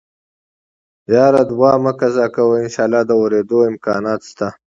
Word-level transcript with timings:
يره 1.13 1.41
دوا 1.51 1.71
مه 1.83 1.91
قضا 1.99 2.25
کوه 2.35 2.55
انشاالله 2.63 3.01
د 3.05 3.11
اورېدو 3.19 3.57
امکانات 3.71 4.21
شته. 4.29 4.47